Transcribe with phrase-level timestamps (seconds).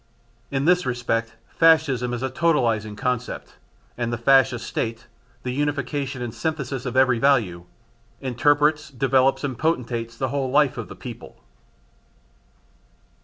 [0.49, 3.57] In this respect Fascism is a totalising concept,
[3.95, 5.05] and the Fascist State
[5.43, 7.65] the unification and synthesis of every value
[8.19, 11.43] interprets, develops and potentiates the whole life of the people.